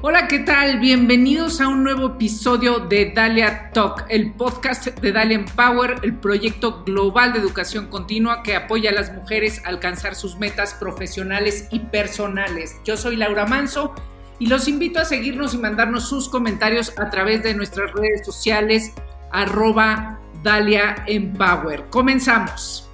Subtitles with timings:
[0.00, 0.78] Hola, ¿qué tal?
[0.78, 6.84] Bienvenidos a un nuevo episodio de Dalia Talk, el podcast de Dalia Empower, el proyecto
[6.84, 11.80] global de educación continua que apoya a las mujeres a alcanzar sus metas profesionales y
[11.80, 12.76] personales.
[12.84, 13.92] Yo soy Laura Manso
[14.38, 18.92] y los invito a seguirnos y mandarnos sus comentarios a través de nuestras redes sociales
[19.32, 21.86] arroba Dalia Empower.
[21.90, 22.87] Comenzamos.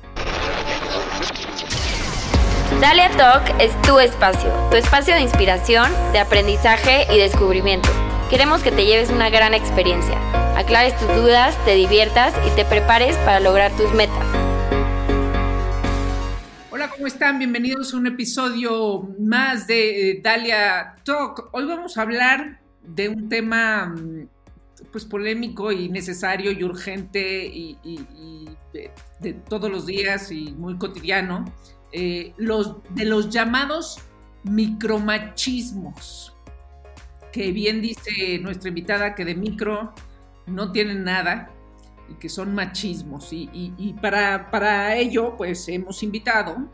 [2.85, 7.89] Dalia Talk es tu espacio, tu espacio de inspiración, de aprendizaje y descubrimiento.
[8.29, 10.19] Queremos que te lleves una gran experiencia,
[10.55, 14.23] aclares tus dudas, te diviertas y te prepares para lograr tus metas.
[16.71, 17.39] Hola, ¿cómo están?
[17.39, 21.49] Bienvenidos a un episodio más de eh, Dalia Talk.
[21.53, 24.29] Hoy vamos a hablar de un tema mm,
[24.93, 27.79] pues polémico y necesario y urgente y,
[29.21, 31.47] de todos los días y muy cotidiano
[31.97, 32.35] eh,
[32.91, 34.01] de los llamados
[34.43, 36.35] micromachismos,
[37.33, 39.95] que bien dice nuestra invitada que de micro
[40.47, 41.53] no tienen nada
[42.11, 43.29] y que son machismos.
[43.33, 46.69] Y, para, para, ello, pues hemos invitado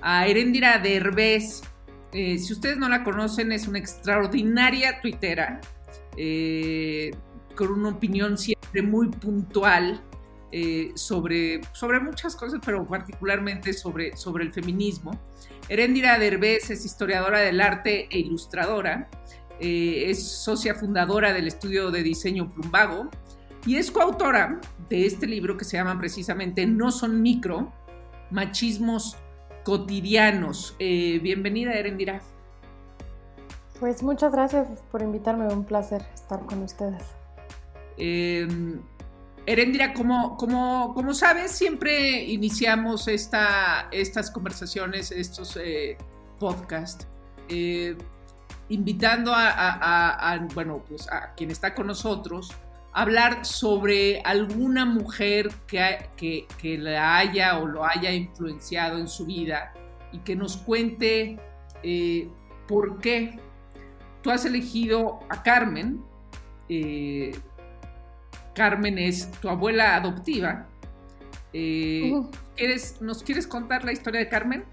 [0.00, 1.62] a Erendira Derbez.
[2.12, 5.60] Eh, si ustedes no la conocen, es una extraordinaria tuitera,
[6.16, 7.10] eh,
[7.56, 10.00] con una opinión siempre muy puntual
[10.52, 15.12] eh, sobre, sobre muchas cosas, pero particularmente sobre, sobre el feminismo.
[15.68, 19.08] Erendira Derbez es historiadora del arte e ilustradora,
[19.60, 23.08] eh, es socia fundadora del estudio de diseño Plumbago
[23.64, 27.72] y es coautora de este libro que se llama precisamente No son micro,
[28.30, 29.16] machismos
[29.64, 30.74] cotidianos.
[30.80, 32.22] Eh, bienvenida, Erendira.
[33.78, 37.04] Pues muchas gracias por invitarme, un placer estar con ustedes.
[39.50, 45.98] Erendira, como, como, como sabes, siempre iniciamos esta, estas conversaciones, estos eh,
[46.38, 47.08] podcasts,
[47.48, 47.96] eh,
[48.68, 52.52] invitando a, bueno, pues a quien está con nosotros
[52.92, 59.26] a hablar sobre alguna mujer que, que, la haya o lo haya influenciado en su
[59.26, 59.72] vida
[60.12, 61.40] y que nos cuente
[61.82, 62.28] eh,
[62.68, 63.40] por qué
[64.22, 66.04] tú has elegido a Carmen.
[68.54, 70.66] Carmen es tu abuela adoptiva.
[71.52, 72.12] Eh,
[73.00, 74.64] ¿Nos quieres contar la historia de Carmen?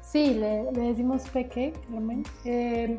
[0.00, 2.24] Sí, le, decimos Peque, Carmen.
[2.44, 2.98] Eh,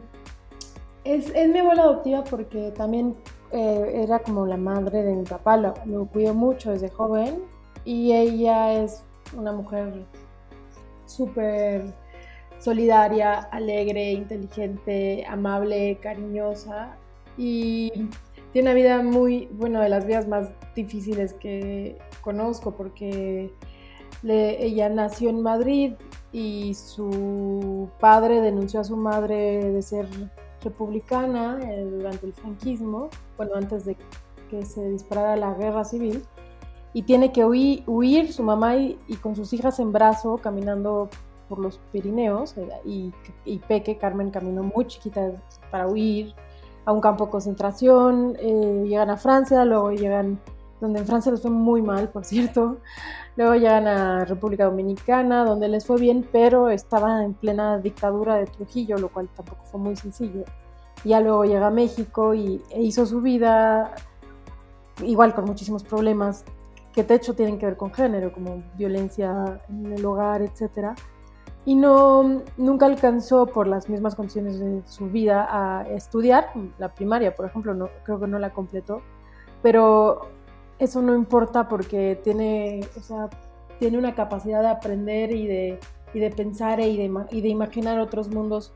[1.04, 3.16] es, mi abuela adoptiva porque también
[3.52, 7.44] eh, era como la madre de mi papá, lo, lo cuidó mucho desde joven
[7.86, 9.04] y ella es
[9.36, 10.06] una mujer
[11.06, 11.86] súper
[12.60, 16.96] solidaria, alegre, inteligente, amable, cariñosa
[17.38, 17.92] y
[18.54, 23.52] tiene una vida muy, bueno, de las vidas más difíciles que conozco porque
[24.24, 25.94] ella nació en Madrid
[26.32, 30.08] y su padre denunció a su madre de ser
[30.64, 33.98] republicana eh, durante el franquismo, bueno, antes de
[34.50, 36.24] que se disparara la guerra civil,
[36.94, 41.10] y tiene que huir, su mamá y, con sus hijas en brazo caminando
[41.50, 43.12] por los Pirineos, eh, y,
[43.46, 45.34] y Peque, Carmen, caminó muy chiquita
[45.72, 46.36] para huir
[46.86, 50.40] a un campo de concentración, eh, llegan a Francia, luego llegan,
[50.82, 52.78] donde en Francia les fue muy mal, por cierto,
[53.36, 58.46] luego llegan a República Dominicana, donde les fue bien, pero estaba en plena dictadura de
[58.46, 60.44] Trujillo, lo cual tampoco fue muy sencillo.
[61.06, 63.94] Ya luego llega a México y, e hizo su vida,
[65.04, 66.44] igual con muchísimos problemas,
[66.94, 70.96] que de hecho tienen que ver con género, como violencia en el hogar, etcétera
[71.66, 77.36] y no nunca alcanzó por las mismas condiciones de su vida a estudiar la primaria,
[77.36, 79.02] por ejemplo, no creo que no la completó,
[79.62, 80.28] pero
[80.80, 83.30] eso no importa porque tiene, o sea,
[83.80, 85.80] tiene una capacidad de aprender y de,
[86.14, 88.74] y de pensar y de, y de imaginar otros mundos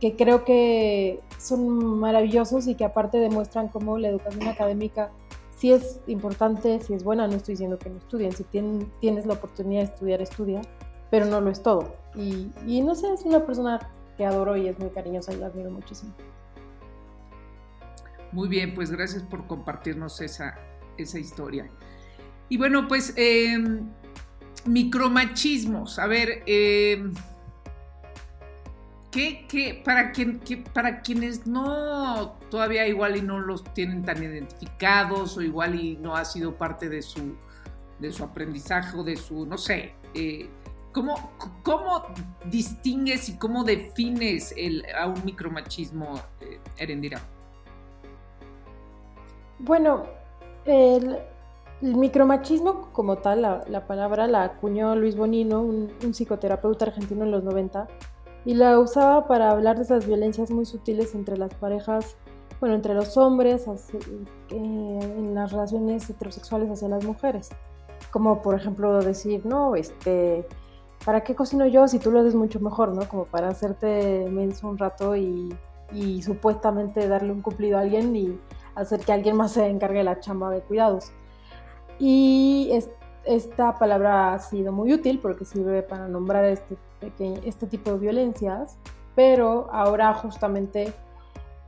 [0.00, 5.10] que creo que son maravillosos y que aparte demuestran cómo la educación académica
[5.56, 9.34] sí es importante, si es buena, no estoy diciendo que no estudien, si tienes la
[9.34, 10.60] oportunidad de estudiar, estudia,
[11.12, 11.94] pero no lo es todo.
[12.14, 13.78] Y, no sé, es una persona
[14.16, 16.14] que adoro y es muy cariñosa y la admiro muchísimo.
[18.32, 20.54] Muy bien, pues gracias por compartirnos esa,
[20.96, 21.68] esa historia.
[22.48, 23.90] Y bueno, pues em,
[24.64, 25.98] micromachismos.
[25.98, 27.12] A ver, em,
[29.10, 30.40] ¿qué, para, quien,
[30.72, 36.16] para quienes no, todavía igual y no los tienen tan identificados o igual y no
[36.16, 37.36] ha sido parte de su,
[37.98, 40.48] de su aprendizaje o de su, no sé, eh,
[40.92, 41.14] ¿Cómo,
[41.62, 42.02] ¿Cómo,
[42.50, 47.18] distingues y cómo defines el, a un micromachismo, eh, Erendira?
[49.58, 50.04] Bueno,
[50.66, 51.18] el,
[51.80, 57.88] micromachismo como tal, la, palabra la acuñó Luis Bonino, un, psicoterapeuta argentino en los 90,
[58.44, 62.16] y la usaba para hablar de esas violencias muy sutiles entre las parejas,
[62.60, 64.04] bueno, entre los hombres, eh,
[64.50, 67.48] en las relaciones heterosexuales hacia las mujeres.
[68.10, 70.46] Como por ejemplo decir, no, este,
[71.04, 73.08] ¿para qué cocino yo si tú lo haces mucho mejor, no?
[73.08, 75.56] Como para hacerte menso un rato y,
[76.22, 78.40] supuestamente darle un cumplido a alguien y
[78.74, 81.12] hacer que alguien más se encargue de la chamba de cuidados.
[81.98, 82.70] Y
[83.24, 86.78] esta palabra ha sido muy útil porque sirve para nombrar este,
[87.44, 88.78] este tipo de violencias,
[89.14, 90.94] pero ahora justamente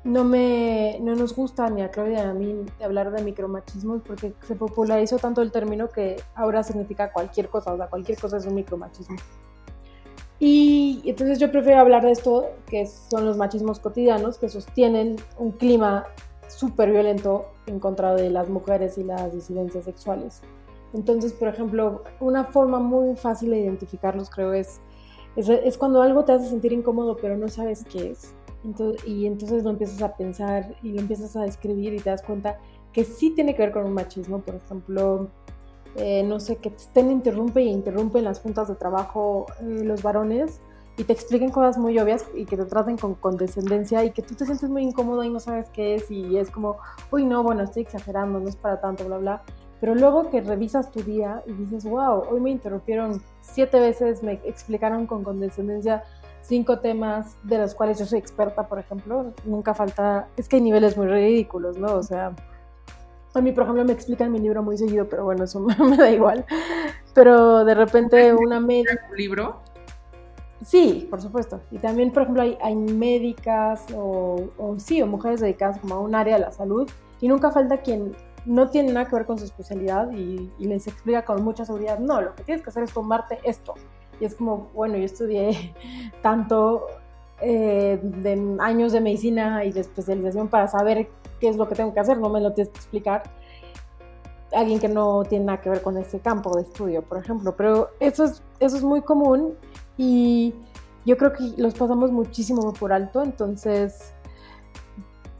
[0.04, 4.34] no, me, no nos gusta ni a Claudia ni a mí hablar de micromachismo porque
[4.46, 8.46] se popularizó tanto el término que ahora significa cualquier cosa, o sea, cualquier cosa es
[8.46, 9.16] un micromachismo.
[10.38, 15.52] Y entonces yo prefiero hablar de esto, que son los machismos cotidianos, que sostienen un
[15.52, 16.04] clima
[16.48, 20.42] súper violento en contra de las mujeres y las disidencias sexuales.
[20.92, 24.80] Entonces, por ejemplo, una forma muy fácil de identificarlos creo es,
[25.36, 28.34] es, cuando algo te hace sentir incómodo pero no sabes qué es.
[29.06, 32.58] Y entonces lo empiezas a pensar y lo empiezas a describir y te das cuenta
[32.92, 34.40] que sí tiene que ver con un machismo.
[34.40, 35.28] Por ejemplo,
[35.96, 40.60] eh, no sé, que te interrumpe y interrumpen las juntas de trabajo eh, los varones
[40.96, 44.34] y te expliquen cosas muy obvias y que te traten con condescendencia y que tú
[44.34, 46.78] te sientes muy incómodo y no sabes qué es y es como,
[47.10, 49.42] uy, no, bueno, estoy exagerando, no es para tanto, bla, bla.
[49.80, 54.40] Pero luego que revisas tu día y dices, wow, hoy me interrumpieron siete veces, me
[54.44, 56.04] explicaron con condescendencia
[56.44, 60.62] cinco temas de los cuales yo soy experta, por ejemplo, nunca falta, es que hay
[60.62, 61.94] niveles muy ridículos, ¿no?
[61.94, 62.34] O sea,
[63.34, 66.10] a mí, por ejemplo, me explican mi libro muy seguido, pero bueno, eso me da
[66.10, 66.44] igual.
[67.14, 69.00] Pero de repente una media...
[69.10, 69.60] ¿Un libro?
[70.64, 71.60] Sí, por supuesto.
[71.70, 76.00] Y también, por ejemplo, hay, hay médicas o, o, sí, o mujeres dedicadas como a
[76.00, 76.88] un área de la salud
[77.20, 78.14] y nunca falta quien
[78.44, 82.20] no tiene nada que ver con su especialidad y, les explica con mucha seguridad, no,
[82.20, 83.74] lo que tienes que hacer es tomarte esto.
[84.20, 85.74] Y es como, bueno, yo estudié
[86.22, 86.86] tanto
[87.40, 91.08] eh, de años de medicina y de especialización para saber
[91.40, 93.22] qué es lo que tengo que hacer, no me lo tienes que explicar
[94.54, 97.56] alguien que no tiene nada que ver con ese campo de estudio, por ejemplo.
[97.56, 99.54] Pero eso es, eso es muy común
[99.96, 100.54] y
[101.04, 104.14] yo creo que los pasamos muchísimo por alto, entonces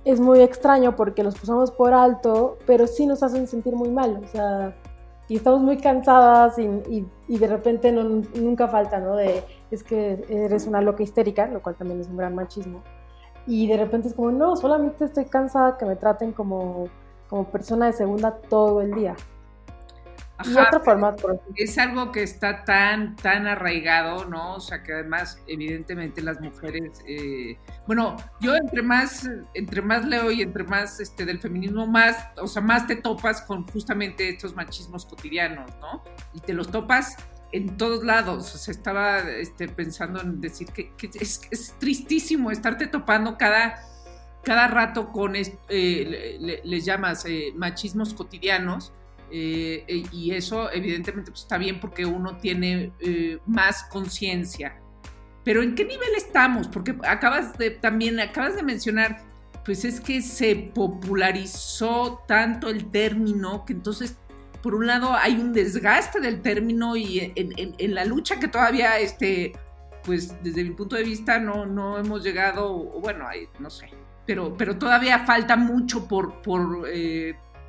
[0.04, 4.20] es muy extraño porque los pasamos por alto, pero sí nos hacen sentir muy mal,
[4.22, 4.76] o sea,
[5.28, 8.04] y estamos muy cansadas y, y, de repente no,
[8.34, 9.16] nunca falta, ¿no?
[9.16, 12.82] De, es que eres una loca histérica, lo cual también es un gran machismo.
[13.46, 16.88] Y de repente es como, no, solamente estoy cansada que me traten como,
[17.28, 19.16] como persona de segunda todo el día
[20.42, 21.40] y otro formato.
[21.54, 24.54] Es algo que está tan, tan arraigado, ¿no?
[24.54, 30.32] O sea, que además, evidentemente, las mujeres, eh, bueno, yo entre más, entre más leo
[30.32, 34.56] y entre más este, del feminismo, más, o sea, más te topas con justamente estos
[34.56, 36.02] machismos cotidianos, ¿no?
[36.32, 37.16] Y te los topas
[37.52, 38.54] en todos lados.
[38.54, 43.76] O sea, estaba este, pensando en decir que, es, es, tristísimo estarte topando cada,
[44.42, 48.92] cada rato con, eh, les llamas eh, machismos cotidianos
[49.30, 54.80] eh, eh, y eso evidentemente pues, está bien porque uno tiene eh, más conciencia.
[55.44, 56.68] Pero ¿en qué nivel estamos?
[56.68, 59.22] Porque acabas de también, acabas de mencionar,
[59.64, 64.16] pues es que se popularizó tanto el término que entonces,
[64.62, 69.52] por un lado, hay un desgaste del término y en, la lucha que todavía, este,
[70.04, 73.26] pues desde mi punto de vista, no, no hemos llegado, bueno,
[73.58, 73.90] no sé,
[74.26, 76.88] pero, pero todavía falta mucho por, por,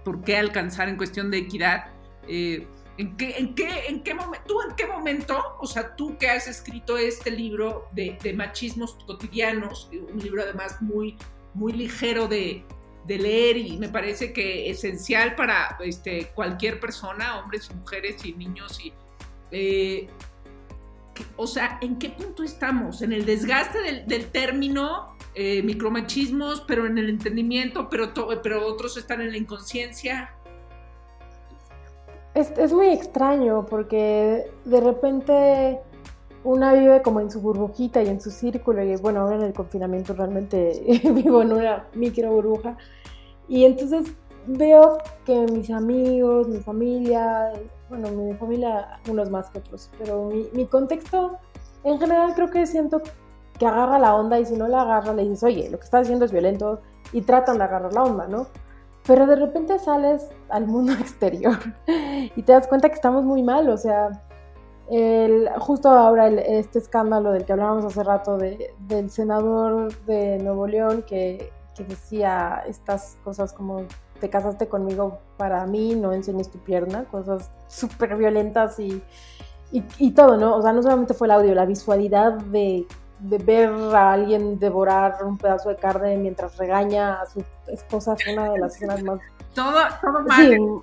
[0.06, 1.88] por qué alcanzar en cuestión de equidad.
[2.30, 2.66] Eh,
[2.98, 6.30] ¿En qué, en, qué, en, qué momento, ¿Tú en qué momento, o sea, tú que
[6.30, 11.18] has escrito este libro de, machismos cotidianos, un libro además muy,
[11.54, 12.64] muy ligero de,
[13.06, 18.80] leer y me parece que esencial para este, cualquier persona, hombres y mujeres y niños
[18.80, 18.94] y...
[19.52, 20.08] Eh,
[21.38, 23.02] o sea, ¿en qué punto estamos?
[23.02, 29.20] ¿En el desgaste del término eh, micromachismos, pero en el entendimiento, pero, pero otros están
[29.22, 30.34] en la inconsciencia.
[32.34, 35.80] Es, muy extraño porque de repente
[36.44, 39.54] una vive como en su burbujita y en su círculo y bueno, ahora en el
[39.54, 42.78] confinamiento realmente vivo en una micro burbuja
[43.48, 44.14] y entonces
[44.48, 47.54] veo que mis amigos, mi familia,
[47.90, 51.38] bueno, mi familia unos más que otros, pero mi, mi contexto
[51.86, 53.02] en general creo que siento
[53.58, 56.04] que agarra la onda y si no la agarra le dices, oye, lo que estás
[56.04, 56.82] haciendo es violento
[57.14, 58.48] y tratan de agarrar la onda, ¿no?
[59.06, 61.58] Pero de repente sales al mundo exterior
[62.36, 64.24] y te das cuenta que estamos muy mal, o sea,
[64.90, 71.04] el, justo ahora este escándalo del que hablábamos hace rato del senador de Nuevo León
[71.08, 73.84] que, que decía estas cosas como
[74.20, 79.04] te casaste conmigo para mí, no enseñes tu pierna, cosas súper violentas y,
[79.72, 80.56] y, y, todo, ¿no?
[80.56, 82.86] O sea, no solamente fue el audio, la visualidad de
[83.20, 88.34] de ver a alguien devorar un pedazo de carne mientras regaña a su esposa es
[88.34, 89.20] una de las escenas más...
[89.54, 90.82] Todo, todo mal,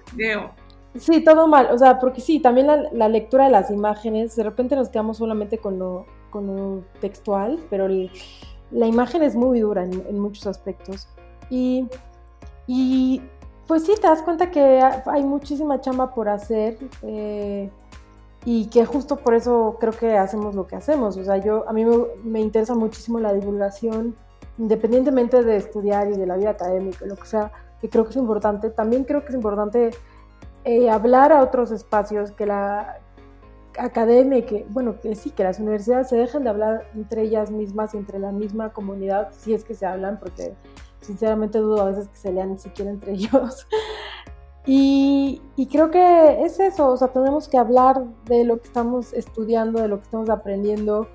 [0.98, 4.76] sí, todo mal, o sea, porque sí, también la, lectura de las imágenes, de repente
[4.76, 10.18] nos quedamos solamente con lo, con lo textual, pero la imagen es muy dura en,
[10.18, 11.06] muchos aspectos.
[11.50, 11.86] Y,
[12.66, 13.20] y,
[13.66, 16.78] pues sí, te das cuenta que hay muchísima chamba por hacer.
[17.02, 17.70] Eh,
[18.44, 21.16] y que justo por eso creo que hacemos lo que hacemos.
[21.16, 21.84] O sea, yo, a mí
[22.24, 24.16] me, interesa muchísimo la divulgación,
[24.58, 28.16] independientemente de estudiar y de la vida académica, lo que sea, que creo que es
[28.16, 28.70] importante.
[28.70, 29.90] También creo que es importante
[30.64, 32.98] eh, hablar a otros espacios, que la
[33.78, 37.94] academia, que, bueno, que sí, que las universidades se dejen de hablar entre ellas mismas
[37.94, 40.54] y entre la misma comunidad, si es que se hablan, porque
[41.00, 43.66] sinceramente dudo a veces que se lean siquiera entre ellos.
[44.64, 49.80] Y, creo que es eso, o sea, tenemos que hablar de lo que estamos estudiando,
[49.80, 51.08] de lo que estamos aprendiendo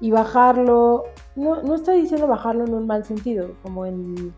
[0.00, 1.04] y bajarlo,
[1.36, 4.34] no, no estoy diciendo bajarlo en un mal sentido, como, en,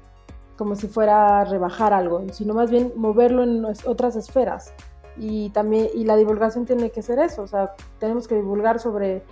[0.57, 4.73] como si fuera rebajar algo, sino más bien moverlo en otras esferas.
[5.17, 9.23] Y también y la divulgación tiene que ser eso, o sea, tenemos que divulgar sobre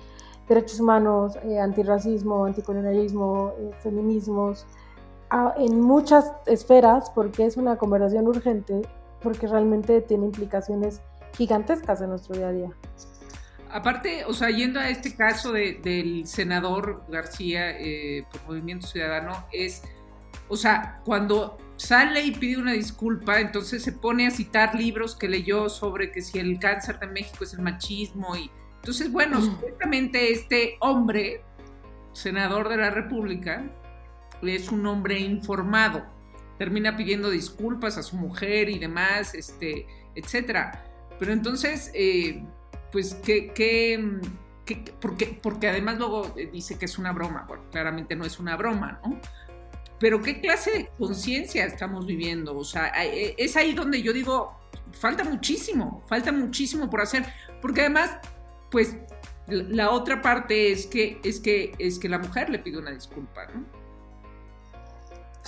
[0.49, 4.67] derechos humanos, eh, antirracismo, anticolonialismo, eh, feminismos,
[5.57, 8.83] en muchas esferas, porque es una conversación urgente
[9.23, 11.00] porque realmente tiene implicaciones
[11.37, 12.71] gigantescas en nuestro día a día.
[13.71, 19.83] Aparte, o sea, yendo a este caso del senador García eh, por Movimiento Ciudadano, es,
[20.49, 25.26] o sea, cuando sale y pide una disculpa, entonces se pone a citar libros que
[25.26, 28.50] leyó sobre que si el cáncer de México es el machismo y
[28.83, 29.45] entonces, bueno, mm.
[29.45, 31.45] supuestamente este hombre,
[32.12, 33.64] senador de la República,
[34.43, 36.05] es un hombre informado
[36.62, 40.85] termina pidiendo disculpas a su mujer y demás, este, etcétera.
[41.19, 42.40] Pero entonces, eh,
[42.92, 44.00] pues, ¿qué, qué,
[45.00, 49.00] porque, porque además luego dice que es una broma, bueno, claramente no es una broma,
[49.04, 49.21] ¿no?
[49.99, 52.57] Pero ¿qué clase de conciencia estamos viviendo?
[52.57, 54.57] O sea, eh, es ahí donde yo digo,
[54.92, 57.25] falta muchísimo, falta muchísimo por hacer,
[57.61, 58.19] porque además,
[58.71, 58.95] pues,
[59.49, 63.47] la otra parte es que, es que, es que la mujer le pide una disculpa,
[63.47, 63.82] ¿no?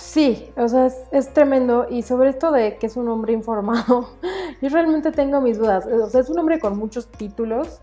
[0.05, 4.09] Sí, o sea, es, tremendo y sobre esto de que es un hombre informado,
[4.61, 5.87] yo realmente tengo mis dudas.
[5.87, 7.81] O sea, es un hombre con muchos títulos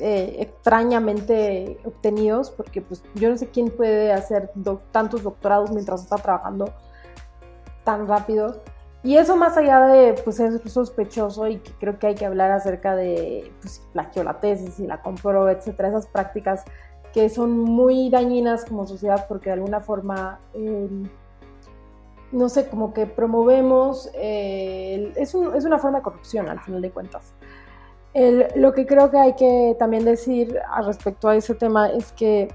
[0.00, 4.52] eh, extrañamente obtenidos, porque pues yo no sé quién puede hacer
[4.92, 6.72] tantos doctorados mientras está trabajando
[7.82, 8.62] tan rápido.
[9.02, 12.52] Y eso más allá de pues es sospechoso y que creo que hay que hablar
[12.52, 16.64] acerca de pues, plagió la tesis y la compró, etcétera, esas prácticas
[17.12, 20.38] que son muy dañinas como sociedad porque de alguna forma...
[20.54, 21.08] Em,
[22.32, 27.32] no sé, como que promovemos, eh, es, una forma de corrupción al final de cuentas.
[28.56, 32.48] lo que creo que hay que también decir al respecto a ese tema es que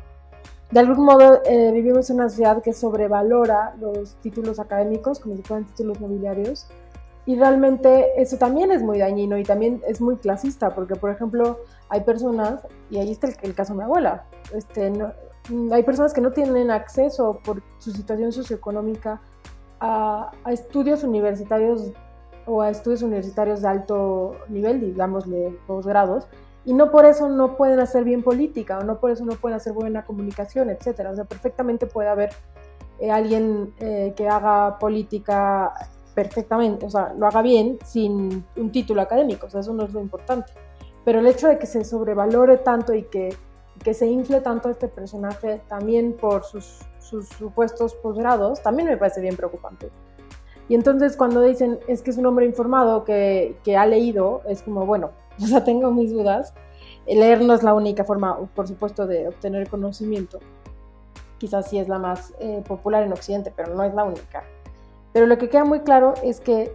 [0.71, 5.43] de algún modo eh, vivimos en una sociedad que sobrevalora los títulos académicos como si
[5.43, 6.67] fueran títulos nobiliarios
[7.25, 11.59] y realmente eso también es muy dañino y también es muy clasista porque por ejemplo
[11.89, 14.91] hay personas, y ahí está el, caso de mi abuela, este,
[15.71, 19.21] hay personas que no tienen acceso por su situación socioeconómica
[19.83, 21.91] a, estudios universitarios
[22.45, 26.27] o a estudios universitarios de alto nivel, digámosle posgrados,
[26.65, 29.57] y no por eso no pueden hacer bien política o no por eso no pueden
[29.57, 31.11] hacer buena comunicación, etcétera.
[31.11, 32.29] O sea, perfectamente puede haber
[32.99, 35.73] eh, alguien eh, que haga política
[36.15, 39.93] perfectamente, o sea, lo haga bien sin un título académico, o sea, eso no es
[39.93, 40.53] lo importante.
[41.03, 43.35] Pero el hecho de que se sobrevalore tanto y que,
[43.83, 49.21] que se infle tanto este personaje también por sus sus supuestos posgrados, también me parece
[49.21, 49.89] bien preocupante.
[50.69, 54.63] Y entonces cuando dicen es que es un hombre informado que, que ha leído, es
[54.63, 55.11] como, bueno,
[55.41, 56.53] o sea, tengo mis dudas.
[57.05, 60.39] Leer no es la única forma, por supuesto, de obtener conocimiento.
[61.37, 64.43] Quizás sí es la más eh, popular en Occidente, pero no es la única.
[65.11, 66.73] Pero lo que queda muy claro es que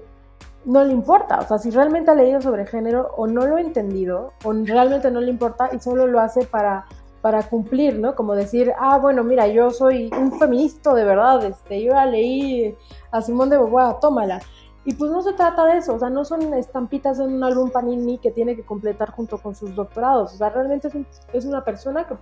[0.67, 3.61] no le importa, o sea, si realmente ha leído sobre género o no lo ha
[3.61, 6.85] entendido, o realmente no le importa y solo lo hace para
[7.21, 8.15] para cumplir, ¿no?
[8.15, 12.77] Como decir, ah, bueno, mira, yo soy un feminista de verdad, este, yo ya leí
[13.11, 14.41] a Simón de Beauvoir, tómala.
[14.85, 17.71] Y pues no se trata de eso, o sea, no son estampitas en un álbum
[17.71, 20.89] Panini que tiene que completar junto con sus doctorados, o sea, realmente
[21.35, 22.15] es, una persona que,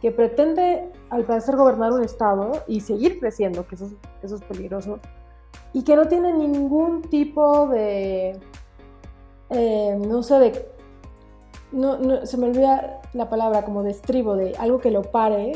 [0.00, 3.90] que, pretende, al parecer, gobernar un estado y seguir creciendo, que eso,
[4.22, 4.98] eso es peligroso,
[5.74, 8.40] y que no tiene ningún tipo de,
[9.50, 10.75] eh, no sé, de
[11.72, 15.52] no, no, se me olvida la palabra como de estribo, de algo que lo pare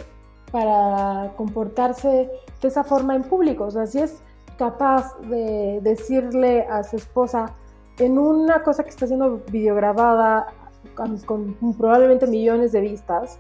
[0.50, 3.64] para comportarse de esa forma en público.
[3.64, 4.22] O sea, si es
[4.58, 7.54] capaz de decirle a su esposa
[7.98, 10.48] en una cosa que está siendo videograbada
[10.94, 13.38] con, probablemente millones de vistas,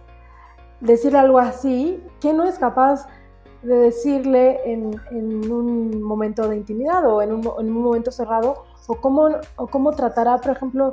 [0.80, 3.06] decirle algo así, ¿quién no es capaz
[3.62, 4.98] de decirle en,
[5.52, 8.64] un momento de intimidad o en un, momento cerrado?
[8.86, 10.90] O cómo, o cómo tratará, por ejemplo,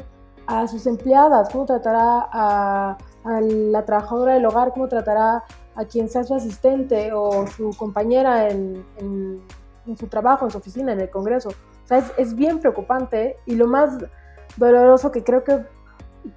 [0.48, 2.98] a sus empleadas, cómo tratará a,
[3.42, 5.44] la trabajadora del hogar, cómo tratará
[5.76, 8.86] a quien sea su asistente o su compañera en,
[10.00, 11.50] su trabajo, en su oficina, en el Congreso.
[11.50, 13.98] O sea, es, bien preocupante y lo más
[14.56, 15.66] doloroso que creo que,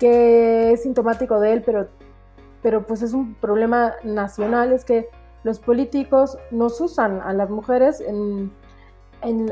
[0.00, 1.86] que es sintomático de él, pero,
[2.60, 5.08] pero pues es un problema nacional, es que
[5.44, 8.52] los políticos nos usan a las mujeres en,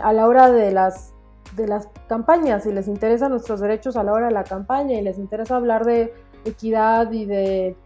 [0.02, 1.14] a la hora de las,
[1.58, 5.02] de las campañas y les interesan nuestros derechos a la hora de la campaña y
[5.02, 7.76] les interesa hablar de equidad y de,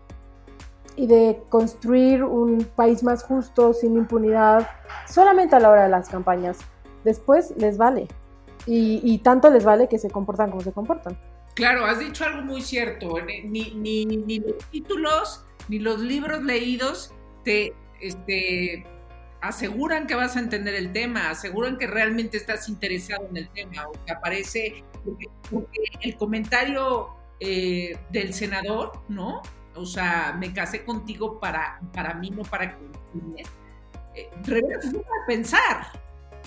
[0.95, 4.69] y de construir un país más justo, sin impunidad,
[5.09, 6.59] solamente a la hora de las campañas.
[7.03, 8.07] Después les vale.
[8.67, 11.19] Y, y tanto les vale que se comportan como se comportan.
[11.55, 13.15] Claro, has dicho algo muy cierto.
[13.27, 17.13] Ni, ni, ni los títulos ni los libros leídos
[17.45, 18.85] te, este,
[19.43, 23.89] aseguran que vas a entender el tema, aseguran que realmente estás interesado en el tema,
[23.89, 25.27] o que aparece, porque,
[26.01, 27.09] el comentario
[27.41, 29.43] eh, del senador, ¿no?
[29.75, 32.77] O sea, me casé contigo para, para mí, no para que
[34.15, 35.87] eh, revela tu forma de pensar.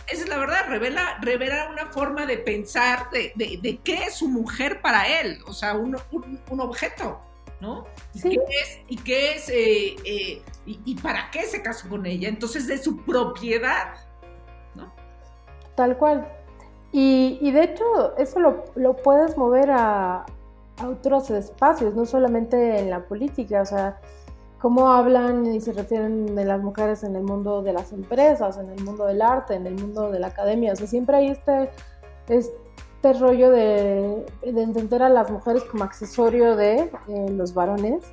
[0.08, 4.30] Esa es la verdad, revela, revela una forma de pensar de, de, qué es su
[4.30, 5.98] mujer para él, o sea, un,
[6.50, 7.22] un objeto.
[7.60, 7.86] ¿no?
[8.14, 8.80] ¿Y qué es?
[8.88, 12.27] ¿Y, qué es eh, y, para qué se casó con ella?
[12.27, 13.95] Entonces, de su propiedad,
[14.74, 14.91] ¿no?
[15.75, 16.27] Tal cual.
[16.91, 20.25] Y, de hecho, eso lo, puedes mover a,
[20.86, 24.00] otros espacios, no solamente en la política, o sea,
[24.60, 28.69] cómo hablan y se refieren de las mujeres en el mundo de las empresas, en
[28.69, 31.69] el mundo del arte, en el mundo de la academia, o sea, siempre hay este,
[32.27, 38.03] este rollo de, entender a las mujeres como accesorio de eh, los varones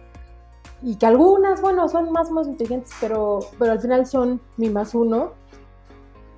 [0.83, 4.95] y que algunas, bueno, son más más inteligentes, pero, pero al final son mi más
[4.95, 5.33] uno.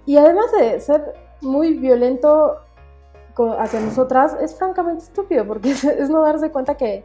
[0.07, 2.59] Y además de ser muy violento
[3.59, 7.05] hacia nosotras, es francamente estúpido, porque es, no darse cuenta que,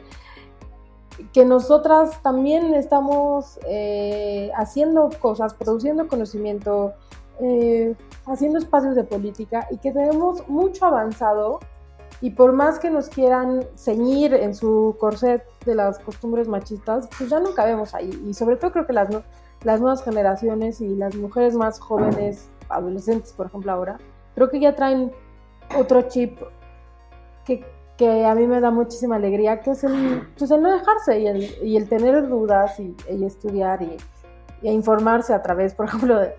[1.33, 6.93] que nosotras también estamos eh, haciendo cosas, produciendo conocimiento,
[7.39, 11.59] eh, haciendo espacios de política y que tenemos mucho avanzado
[12.21, 17.29] y por más que nos quieran ceñir en su corset de las costumbres machistas, pues
[17.29, 18.09] ya no cabemos ahí.
[18.25, 19.09] Y sobre todo creo que las,
[19.63, 23.97] las nuevas generaciones y las mujeres más jóvenes, adolescentes por ejemplo ahora,
[24.35, 25.11] creo que ya traen
[25.77, 26.39] otro chip
[27.45, 27.65] que,
[27.97, 31.27] que a mí me da muchísima alegría, que es el, pues el no dejarse y
[31.27, 33.95] el, y el tener dudas y, y estudiar y,
[34.61, 36.33] y, informarse a través, por ejemplo, de,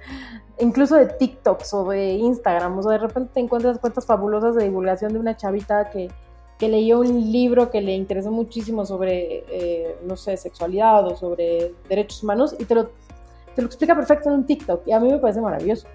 [0.58, 4.64] incluso de TikToks o de Instagram, o sea, de repente te encuentras cuentas fabulosas de
[4.64, 6.10] divulgación de una chavita que,
[6.58, 11.72] que leyó un libro que le interesó muchísimo sobre, eh, no sé, sexualidad o sobre
[11.88, 12.90] derechos humanos y te lo,
[13.54, 15.88] te lo explica perfecto en un TikTok y a mí me parece maravilloso.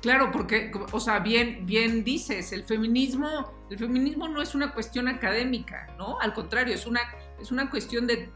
[0.00, 5.08] Claro, porque, o sea, bien, bien dices, el feminismo, el feminismo no es una cuestión
[5.08, 6.20] académica, ¿no?
[6.20, 7.00] Al contrario, es una,
[7.40, 8.30] es una cuestión de,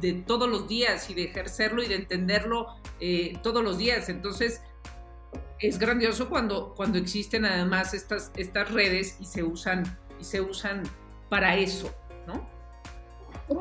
[0.00, 4.08] de, todos los días y de ejercerlo y de entenderlo eh, todos los días.
[4.08, 4.60] Entonces,
[5.58, 9.84] es grandioso cuando, cuando existen además estas, estas redes y se usan,
[10.20, 10.82] y se usan
[11.28, 11.94] para eso,
[12.26, 12.50] ¿no?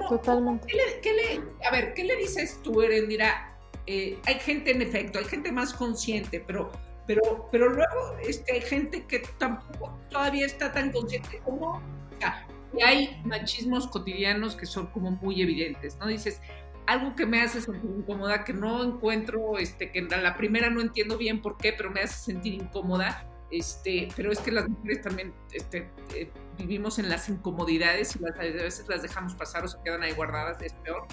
[0.09, 0.67] Totalmente.
[1.01, 3.57] ¿qué le, a ver, ¿qué le dices tú, Erendira?
[3.87, 6.71] Eh, hay gente, en efecto, hay gente más consciente, pero,
[7.07, 11.77] pero, pero luego este, hay gente que tampoco todavía está tan consciente como...
[11.77, 16.07] O sea, y hay machismos cotidianos que son como muy evidentes, ¿no?
[16.07, 16.41] Dices,
[16.87, 20.81] algo que me hace sentir incómoda, que no encuentro, este, que a la primera no
[20.81, 25.01] entiendo bien por qué, pero me hace sentir incómoda, este, pero es que las mujeres
[25.01, 29.67] también este, eh, vivimos en las incomodidades y las, a veces las dejamos pasar o
[29.67, 31.05] se quedan ahí guardadas, es peor.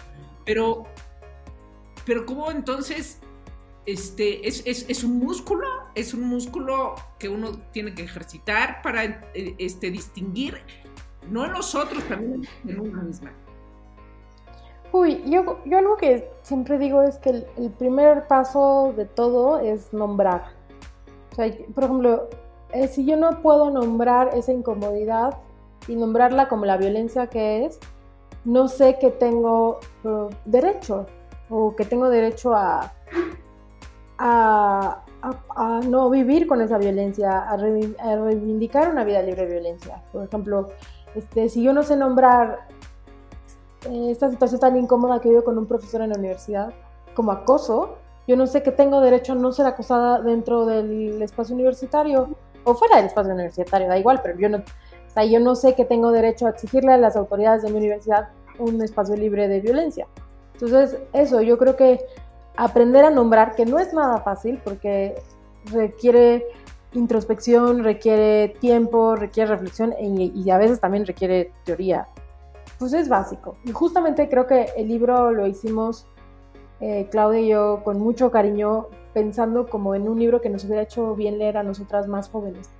[0.45, 0.85] Pero,
[2.07, 3.21] pero ¿cómo entonces
[3.89, 9.05] este, es, es, es, un músculo, es un músculo que uno tiene que ejercitar para
[9.05, 10.61] eh, este, distinguir,
[11.31, 11.53] no en
[12.09, 13.33] también en uno misma.
[14.93, 19.93] Uy, yo, yo algo que siempre digo es que el, primer paso de todo es
[19.93, 20.45] nombrar.
[21.33, 22.29] O sea, por ejemplo,
[22.73, 25.37] eh, si yo no puedo nombrar esa incomodidad
[25.87, 27.79] y nombrarla como la violencia que es,
[28.45, 31.07] no sé que tengo uh, derecho
[31.51, 32.93] o que tengo derecho a,
[34.19, 35.03] a,
[35.87, 40.03] no vivir con esa violencia, a, reivindicar una vida libre de violencia.
[40.13, 40.69] Por ejemplo,
[41.15, 42.69] este, si yo no sé nombrar
[43.89, 46.73] eh, esta situación tan incómoda que vivo con un profesor en la universidad
[47.15, 51.55] como acoso, yo no sé que tengo derecho a no ser acosada dentro del espacio
[51.55, 52.29] universitario
[52.65, 55.75] o fuera del espacio universitario, da igual, pero yo no, o sea, yo no sé
[55.75, 59.61] que tengo derecho a exigirle a las autoridades de mi universidad un espacio libre de
[59.61, 60.07] violencia.
[60.55, 62.05] Entonces, eso, yo creo que
[62.57, 65.15] aprender a nombrar, que no es nada fácil porque
[65.73, 66.45] requiere
[66.99, 72.09] introspección, requiere tiempo, requiere reflexión y, a veces también requiere teoría.
[72.79, 73.57] Pues es básico.
[73.65, 76.07] Y justamente creo que el libro lo hicimos
[76.81, 80.83] eh, Claudia y yo con mucho cariño, pensando como en un libro que nos hubiera
[80.83, 82.71] hecho bien leer a nosotras más jóvenes.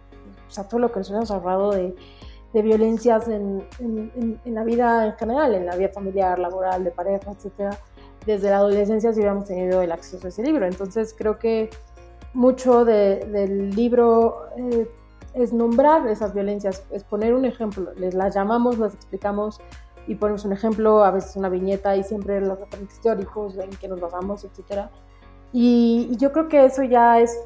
[0.47, 1.95] O sea, todo lo que nos hubiéramos ahorrado de,
[2.53, 7.31] violencias en, en, en, la vida en general, en la vida familiar, laboral, de pareja,
[7.31, 7.79] etcétera.
[8.27, 10.67] Desde la adolescencia si hubiéramos tenido el acceso a ese libro.
[10.67, 11.71] Entonces creo que
[12.35, 14.89] mucho del libro eh,
[15.35, 19.61] es nombrar esas violencias, es poner un ejemplo, les las llamamos, las explicamos
[20.07, 23.89] y ponemos un ejemplo, a veces una viñeta y siempre los referentes históricos en que
[23.89, 24.89] nos basamos, etc.
[25.53, 27.39] Y, yo creo que eso ya es,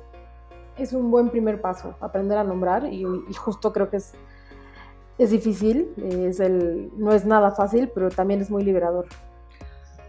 [0.78, 4.12] es un buen primer paso, aprender a nombrar y, justo creo que es,
[5.18, 9.06] es difícil, es el, no es nada fácil, pero también es muy liberador.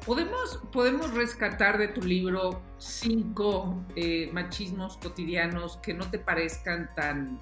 [0.05, 7.39] Podemos, podemos rescatar de tu libro cinco eh, machismos cotidianos que no te parezcan tan,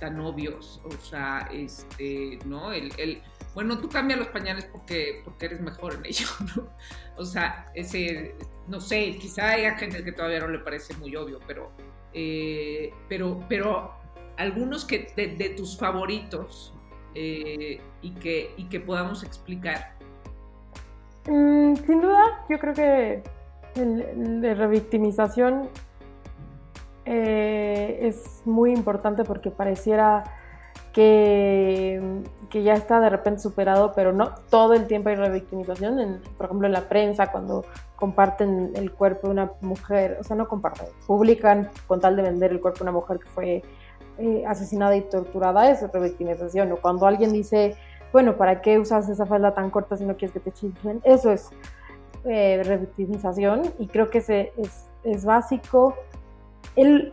[0.00, 0.80] tan obvios.
[0.84, 2.72] O sea, este, ¿no?
[2.72, 3.22] El, el,
[3.54, 6.26] bueno, tú cambias los pañales porque, porque eres mejor en ello,
[6.56, 6.68] ¿no?
[7.16, 8.34] O sea, ese,
[8.68, 11.70] no sé, quizá haya gente que todavía no le parece muy obvio, pero,
[12.14, 13.94] eh, pero, pero
[14.38, 16.74] algunos que de, tus favoritos
[17.14, 19.98] eh, y, que, y que podamos explicar.
[21.26, 23.22] Mm, sin duda, yo creo que
[23.74, 25.68] de revictimización
[27.04, 30.24] eh, es muy importante porque pareciera
[30.92, 36.20] que, que, ya está de repente superado, pero no todo el tiempo hay revictimización.
[36.36, 37.64] por ejemplo, en la prensa, cuando
[37.96, 42.52] comparten el cuerpo de una mujer, o sea, no comparten, publican con tal de vender
[42.52, 43.62] el cuerpo de una mujer que fue
[44.18, 46.72] eh, asesinada y torturada, es revictimización.
[46.72, 47.76] O cuando alguien dice
[48.12, 51.00] bueno, ¿para qué usas esa falda tan corta si no quieres que te chiflen?
[51.04, 51.50] Eso es
[52.24, 54.52] eh, revictimización y creo que ese
[55.04, 55.96] es, básico.
[56.76, 57.12] El,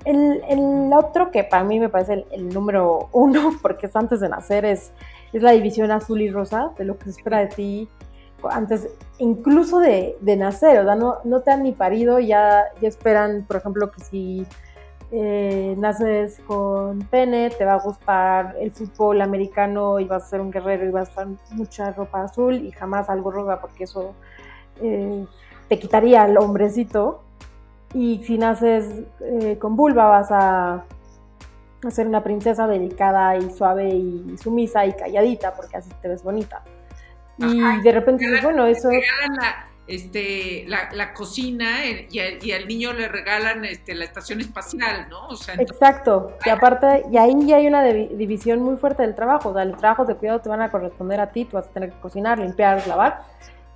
[0.95, 4.91] otro que para mí me parece el, número uno, porque es antes de nacer, es,
[5.33, 7.89] es la división azul y rosa de lo que se espera de ti
[8.49, 13.45] antes, incluso de, nacer, o sea, no, no te han ni parido, ya, ya esperan,
[13.45, 14.47] por ejemplo, que si
[15.11, 20.41] eh, naces con pene, te va a gustar el fútbol americano y vas a ser
[20.41, 24.13] un guerrero y vas a usar mucha ropa azul y jamás algo roja porque eso
[24.81, 25.25] eh,
[25.67, 27.23] te quitaría el hombrecito.
[27.93, 28.87] Y si naces
[29.21, 30.85] eh, con vulva vas a,
[31.89, 36.61] ser una princesa delicada y suave y sumisa y calladita porque así te ves bonita.
[37.37, 38.89] Y de repente bueno, eso
[39.89, 45.29] este, la, cocina eh, y, al niño le regalan este, la estación espacial, ¿no?
[45.57, 49.65] Exacto, y aparte, y ahí ya hay una división muy fuerte del trabajo, o sea,
[49.65, 51.99] los trabajos de cuidado te van a corresponder a ti, tú vas a tener que
[51.99, 53.23] cocinar, limpiar, lavar,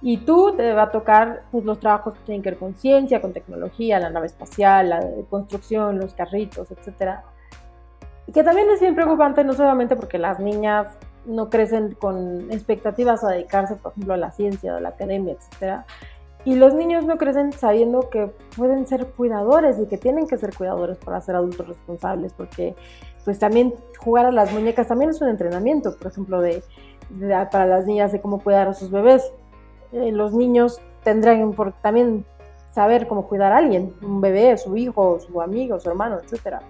[0.04, 3.19] y tú te va a tocar pues, los trabajos que tienen que ver con ciencia,
[3.19, 4.99] con tecnología, la nave espacial, la
[5.30, 7.23] construcción, los carritos, etcétera.
[8.32, 10.88] Que también es bien preocupante, no solamente porque las niñas
[11.25, 15.83] no crecen con expectativas a dedicarse, por ejemplo, a la ciencia, a la academia, etc.
[16.45, 20.55] Y los niños no crecen sabiendo que pueden ser cuidadores y que tienen que ser
[20.55, 22.75] cuidadores para ser adultos responsables, porque
[23.23, 26.62] pues también jugar a las muñecas también es un entrenamiento, por ejemplo, de,
[27.51, 29.31] para las niñas de cómo cuidar a sus bebés.
[29.93, 32.25] Eh, los niños tendrán por, también
[32.71, 36.62] saber cómo cuidar a alguien, un bebé, su hijo, su amigo, su hermano, etcétera.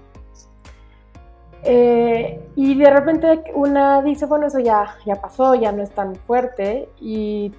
[1.65, 6.15] Eh, y de repente una dice, bueno, eso ya, ya pasó, ya no es tan
[6.15, 6.89] fuerte.
[6.99, 7.51] Y,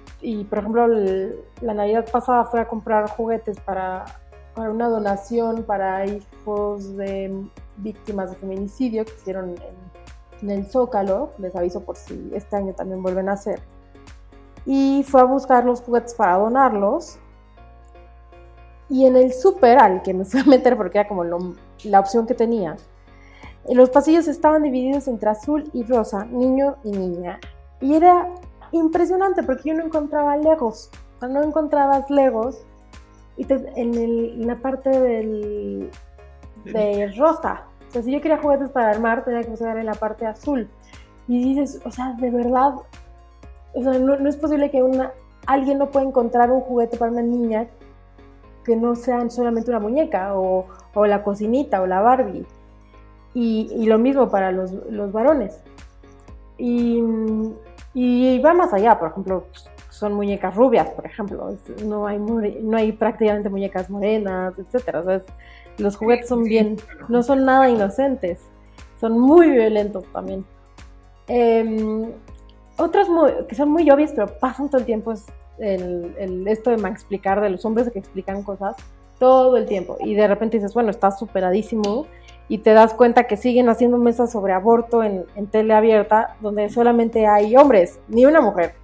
[0.49, 4.05] por ejemplo, la Navidad pasada fue a comprar juguetes para,
[4.53, 11.31] para, una donación para hijos de víctimas de feminicidio que hicieron en, en el Zócalo.
[11.39, 13.61] Les aviso por si este año también vuelven a hacer.
[14.67, 17.17] Y fue a buscar los juguetes para donarlos.
[18.87, 21.23] Y en el súper, al que me fui a meter porque era como
[21.83, 22.77] la opción que tenía,
[23.73, 27.39] los pasillos estaban divididos entre azul y rosa, niño y niña.
[27.81, 28.29] Y era
[28.71, 30.91] impresionante porque yo no encontraba legos.
[31.21, 32.65] O no encontrabas legos
[33.37, 35.89] y en, la parte del,
[36.65, 37.63] de rosa.
[37.87, 40.69] O sea, si yo quería juguetes para armar, tenía que buscar en la parte azul.
[41.27, 42.75] Y dices, o sea, de verdad,
[43.73, 44.83] o sea, no, es posible que
[45.47, 47.67] alguien no pueda encontrar un juguete para una niña
[48.63, 52.45] que no sea solamente una muñeca o, o la cocinita o la Barbie.
[53.35, 55.61] Y, lo mismo para los, los varones.
[56.57, 57.03] Y,
[57.93, 59.45] y, va más allá, por ejemplo,
[59.89, 61.55] son muñecas rubias, por ejemplo.
[61.85, 64.95] No hay, no hay prácticamente muñecas morenas, etc.
[64.95, 65.21] O sea,
[65.77, 66.77] los juguetes son bien,
[67.09, 68.39] no son nada inocentes,
[68.99, 70.45] son muy violentos también.
[71.27, 72.09] Eh,
[72.77, 73.07] otros
[73.47, 75.25] que son muy obvios, pero pasan todo el tiempo, es
[75.59, 78.75] el, esto de explicar, de los hombres que explican cosas
[79.19, 79.97] todo el tiempo.
[80.01, 82.05] Y de repente dices, bueno, está superadísimo
[82.47, 86.69] y te das cuenta que siguen haciendo mesas sobre aborto en, en tele abierta donde
[86.69, 88.75] solamente hay hombres, ni una mujer.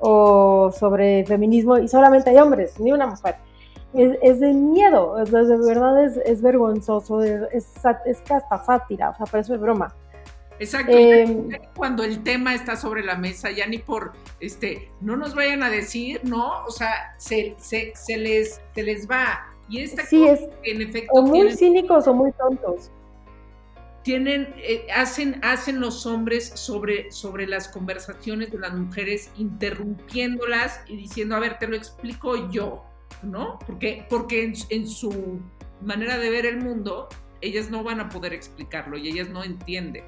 [0.00, 3.36] O sobre feminismo y solamente hay hombres, ni una mujer.
[3.94, 7.66] Es, de miedo, es, de verdad es, es vergonzoso, es, es,
[8.30, 9.94] hasta sátira, o sea, parece broma.
[10.60, 10.92] Exacto.
[10.92, 15.62] Eh, cuando el tema está sobre la mesa, ya ni por, este, no nos vayan
[15.62, 16.64] a decir, ¿no?
[16.66, 19.46] O sea, se, se, se les, se les va.
[19.68, 21.12] Y esta sí, es, en efecto.
[21.14, 22.90] O muy cínicos o muy tontos.
[24.08, 30.96] Tienen, eh, hacen, hacen los hombres sobre, sobre las conversaciones de las mujeres, interrumpiéndolas y
[30.96, 32.86] diciendo, a ver, te lo explico yo,
[33.22, 33.58] ¿no?
[33.66, 35.42] Porque, porque en, en su
[35.82, 37.10] manera de ver el mundo,
[37.42, 40.04] ellas no van a poder explicarlo y ellas no entienden.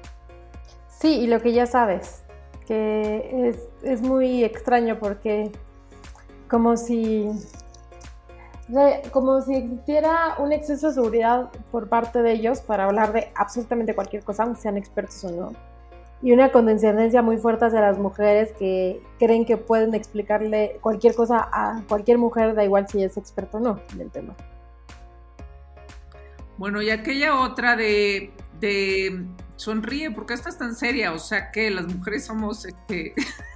[0.89, 2.23] Sí, y lo que ya sabes,
[2.65, 5.51] que es, es muy extraño porque
[6.49, 7.27] como si,
[9.11, 13.95] como si existiera un exceso de seguridad por parte de ellos para hablar de absolutamente
[13.95, 15.53] cualquier cosa, aunque sean expertos o no.
[16.21, 21.49] Y una condescendencia muy fuerte hacia las mujeres que creen que pueden explicarle cualquier cosa
[21.51, 24.35] a cualquier mujer, da igual si es experto o no en el tema.
[26.57, 29.25] Bueno, y aquella otra de, de
[29.61, 31.13] sonríe, porque estás tan seria?
[31.13, 33.13] O sea que las mujeres somos, este,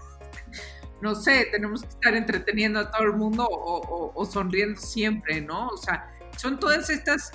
[1.05, 5.67] no sé, tenemos que estar entreteniendo a todo el mundo o, sonriendo siempre, ¿no?
[5.67, 7.31] O sea, son todas estas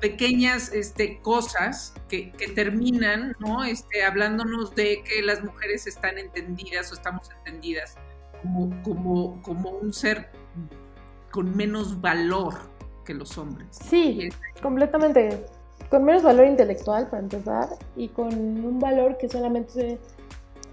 [0.00, 3.64] pequeñas este, cosas que, terminan, ¿no?
[3.64, 7.96] Este, hablándonos de que las mujeres están entendidas o estamos entendidas
[8.40, 10.30] como, como, como un ser
[11.32, 12.54] con menos valor
[13.04, 13.66] que los hombres.
[13.72, 14.28] Sí,
[14.62, 15.44] completamente
[15.90, 19.98] con menos valor intelectual para empezar y con un valor que solamente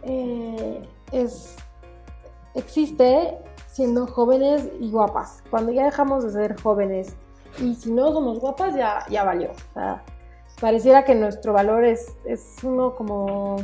[0.03, 1.55] eh, es,
[2.55, 3.37] existe
[3.67, 5.43] siendo jóvenes y guapas.
[5.49, 7.15] Cuando ya dejamos de ser jóvenes
[7.59, 9.51] y si no somos guapas ya, ya valió.
[10.59, 13.57] pareciera que nuestro valor es, es uno como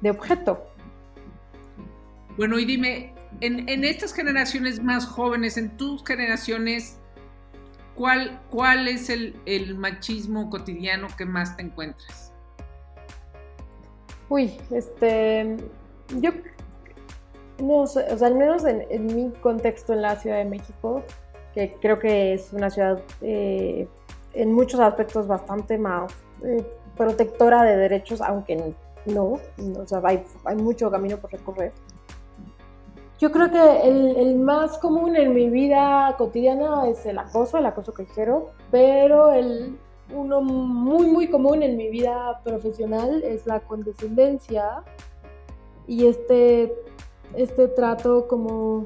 [0.00, 0.64] de objeto.
[2.36, 6.98] Bueno, y dime, en, en estas generaciones más jóvenes, en tus generaciones,
[7.96, 12.32] ¿cuál, cuál es el, machismo cotidiano que más te encuentras?
[14.28, 15.56] Uy, este,
[16.18, 16.30] yo
[17.62, 21.02] no sé, o sea, al menos en, mi contexto en la Ciudad de México,
[21.54, 23.88] que creo que es una ciudad eh,
[24.34, 26.12] en muchos aspectos bastante más
[26.44, 26.64] eh,
[26.96, 28.74] protectora de derechos, aunque
[29.06, 29.38] no,
[29.78, 31.72] o sea, hay, hay mucho camino por recorrer.
[33.18, 37.94] Yo creo que el, más común en mi vida cotidiana es el acoso, el acoso
[37.94, 39.78] callejero, pero el,
[40.14, 44.82] uno muy, muy común en mi vida profesional es la condescendencia
[45.86, 46.74] y este,
[47.34, 48.84] este trato como,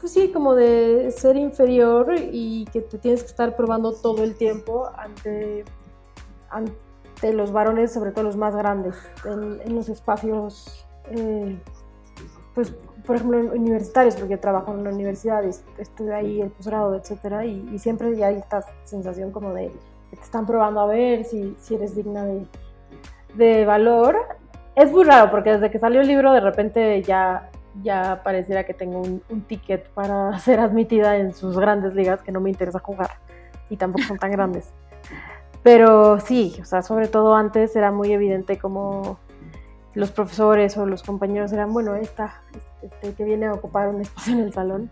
[0.00, 4.34] pues sí, como de ser inferior y que te tienes que estar probando todo el
[4.34, 5.64] tiempo ante,
[6.50, 11.58] ante los varones, sobre todo los más grandes, en, los espacios, eh,
[12.54, 12.72] pues
[13.06, 18.16] por ejemplo, universitarios, porque trabajo en una universidad, estuve ahí el posgrado, etcétera, y, siempre
[18.16, 19.70] ya hay esta sensación como de
[20.10, 22.46] que te están probando a ver si, si eres digna de,
[23.34, 24.16] de, valor.
[24.76, 27.50] Es muy raro, porque desde que salió el libro, de repente ya,
[27.82, 32.32] ya pareciera que tengo un, un ticket para ser admitida en sus grandes ligas, que
[32.32, 33.10] no me interesa jugar,
[33.70, 34.72] y tampoco son tan grandes.
[35.62, 39.18] Pero sí, o sea, sobre todo antes era muy evidente como
[39.94, 42.42] los profesores o los compañeros eran, bueno, esta,
[42.82, 44.90] este, que viene a ocupar un espacio en el salón.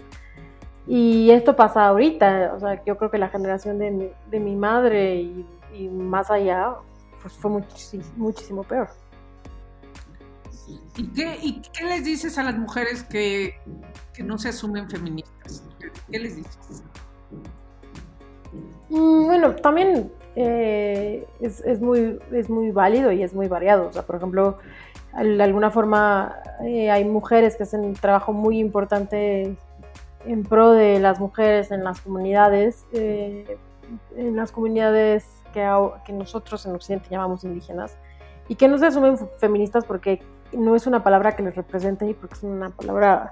[0.86, 4.56] Y esto pasa ahorita, o sea, yo creo que la generación de mi, de mi
[4.56, 5.46] madre y,
[5.90, 6.74] más allá,
[7.20, 7.50] pues fue
[8.16, 8.88] muchísimo peor.
[10.96, 13.54] ¿Y qué, ¿Y qué, les dices a las mujeres que,
[14.12, 15.64] que no se asumen feministas?
[16.10, 16.82] ¿Qué les dices?
[18.88, 23.88] Mm, bueno, también eh, es, es, muy, es muy válido y es muy variado.
[23.88, 24.58] O sea, por ejemplo,
[25.14, 29.56] de alguna forma eh, hay mujeres que hacen un trabajo muy importante
[30.24, 33.58] en pro de las mujeres en las comunidades, eh,
[34.16, 35.68] en las comunidades que,
[36.06, 37.96] que, nosotros en Occidente llamamos indígenas,
[38.48, 42.14] y que no se asumen feministas porque no es una palabra que les represente y
[42.14, 43.30] porque es una palabra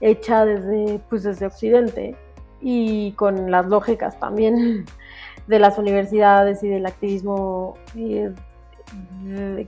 [0.00, 2.16] hecha desde, pues desde Occidente
[2.60, 4.84] y con las lógicas también
[5.46, 8.32] de las universidades y del activismo eh,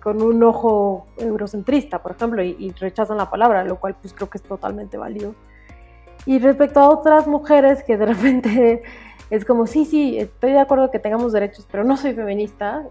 [0.03, 4.39] con un ojo eurocentrista, por ejemplo, y, rechazan la palabra, lo cual pues creo que
[4.39, 5.35] es totalmente válido.
[6.27, 8.83] Y respecto a otras mujeres que de repente
[9.29, 12.85] es como, sí, sí, estoy de acuerdo que tengamos derechos, pero no soy feminista,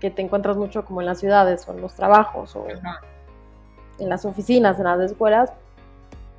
[0.00, 2.66] que te encuentras mucho como en las ciudades o en los trabajos o
[3.98, 5.52] en las oficinas, en las escuelas,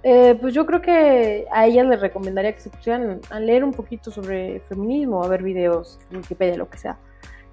[0.01, 3.73] Eh, pues yo creo que a ellas les recomendaría que se pusieran a leer un
[3.73, 6.97] poquito sobre feminismo, a ver videos Wikipedia, lo que sea.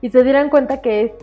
[0.01, 1.16] Y se dieran cuenta que,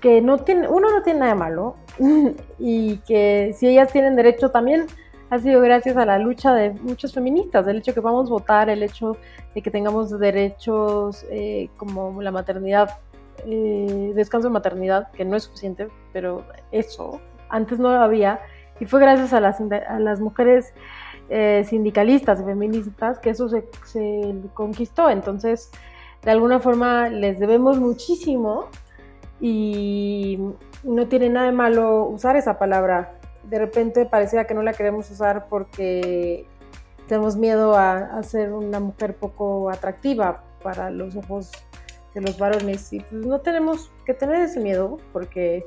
[0.00, 1.76] que no tiene, uno no tiene nada de malo
[2.58, 4.86] y que si ellas tienen derecho también
[5.30, 8.82] ha sido gracias a la lucha de muchos feministas, el hecho que a votar, el
[8.82, 9.16] hecho
[9.54, 12.98] de que tengamos derechos eh, como la maternidad,
[13.46, 17.20] eh, descanso de maternidad, que no es suficiente, pero eso
[17.54, 18.40] antes no lo había,
[18.80, 20.74] y fue gracias a las, a las mujeres
[21.28, 23.64] eh, sindicalistas feministas que eso se,
[24.52, 25.10] conquistó.
[25.10, 25.70] Entonces,
[26.22, 28.66] de alguna forma les debemos muchísimo
[29.40, 30.38] y
[30.82, 35.10] no tiene nada de malo usar esa palabra de repente parecía que no la queremos
[35.10, 36.46] usar porque
[37.06, 41.50] tenemos miedo a, ser una mujer poco atractiva para los ojos
[42.14, 45.66] de los varones y pues no tenemos que tener ese miedo porque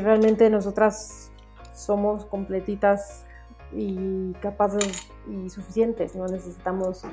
[0.00, 1.30] realmente nosotras
[1.74, 3.24] somos completitas
[3.72, 7.04] y capaces y suficientes, no necesitamos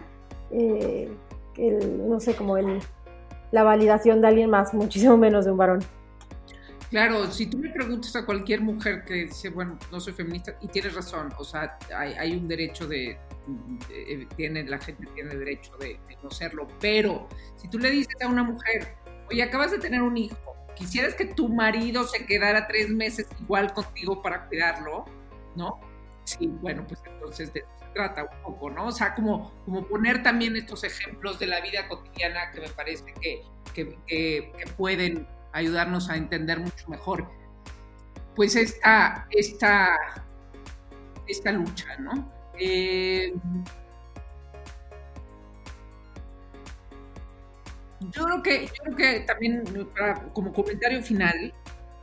[0.51, 1.09] eh,
[2.07, 2.79] no sé, como el,
[3.51, 5.79] la validación de alguien más, muchísimo menos de un varón.
[6.89, 10.69] Claro, si tú me preguntas a cualquier mujer que dice, bueno, no soy feminista, y
[10.69, 13.17] tienes razón, o sea, hay, un derecho de,
[14.37, 17.27] tiene, la gente tiene derecho de, no serlo, pero
[17.57, 18.95] si tú le dices a una mujer,
[19.29, 20.46] oye, acabas de tener un hijo,
[20.77, 25.05] quisieras que tu marido se quedara tres meses igual contigo para cuidarlo,
[25.55, 25.79] ¿no?
[26.23, 28.87] Sí, bueno, pues entonces de eso se trata un poco, ¿no?
[28.87, 33.05] O sea, como, como poner también estos ejemplos de la vida cotidiana que me parece
[33.21, 33.41] que,
[33.73, 37.27] que, que pueden ayudarnos a entender mucho mejor
[38.37, 39.97] pues esta, esta,
[41.25, 42.31] esta lucha, ¿no?
[42.59, 43.33] Eh,
[47.99, 49.63] yo creo que, yo creo que también
[50.33, 51.53] como comentario final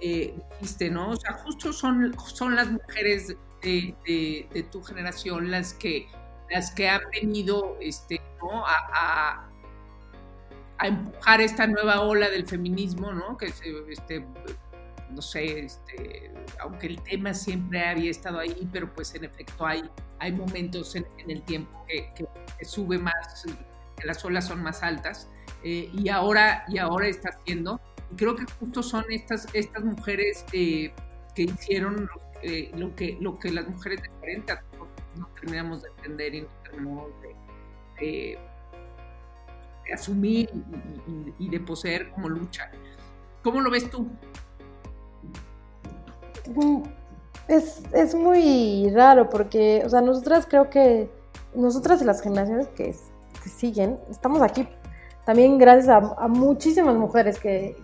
[0.00, 1.10] eh, dijiste, ¿no?
[1.10, 6.08] O sea, justo son, son las mujeres de, tu generación las que,
[6.50, 8.66] las que han venido este, ¿no?
[8.66, 9.48] a,
[10.78, 13.36] a empujar esta nueva ola del feminismo, ¿no?
[13.36, 13.46] Que
[13.88, 14.26] este,
[15.10, 19.88] no sé, este, aunque el tema siempre había estado ahí, pero pues en efecto hay,
[20.18, 22.26] hay momentos en, el tiempo que,
[22.64, 23.44] sube más,
[23.96, 25.28] que las olas son más altas,
[25.64, 27.80] eh, y, ahora, y ahora está haciendo.
[28.12, 30.92] Y creo que justo son estas, estas mujeres eh,
[31.34, 32.08] que hicieron
[32.42, 34.62] eh, lo, que, lo que las mujeres de 40
[35.16, 37.10] no terminamos de entender y no terminamos
[37.98, 38.38] de
[39.86, 40.50] de asumir
[41.38, 42.70] y, de poseer como lucha.
[43.42, 44.08] ¿Cómo lo ves tú?
[46.54, 46.82] Mm,
[47.48, 51.10] es, muy raro porque, o sea, nosotras creo que,
[51.54, 52.94] nosotras y las generaciones que,
[53.44, 54.66] siguen, estamos aquí
[55.24, 57.76] también gracias a, muchísimas mujeres que,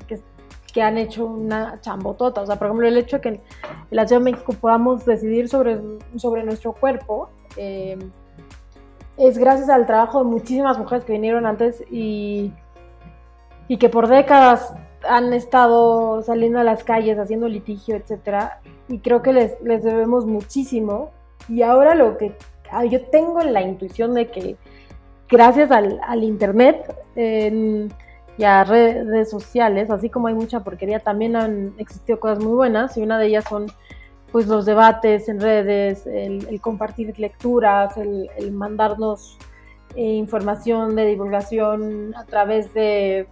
[0.81, 2.43] han hecho una chambotota.
[2.43, 3.41] O sea, por ejemplo, el hecho de que en
[3.91, 5.81] la Ciudad de México podamos decidir sobre,
[6.17, 7.31] sobre nuestro cuerpo.
[7.57, 7.99] Eh,
[9.17, 12.53] es gracias al trabajo de muchísimas mujeres que vinieron antes y,
[13.69, 14.73] y que por décadas
[15.09, 20.27] han estado saliendo a las calles haciendo litigio, etcétera, y creo que les, les debemos
[20.27, 21.11] muchísimo.
[21.49, 22.35] Y ahora lo que
[22.71, 24.57] ah, yo tengo la intuición de que
[25.31, 31.75] gracias al, al internet y a redes sociales, así como hay mucha porquería, también han
[31.79, 33.67] existido cosas muy buenas y una de ellas son
[34.33, 39.37] pues los debates en redes, el, compartir lecturas, el, mandarnos
[39.97, 43.27] eh, información de divulgación a través de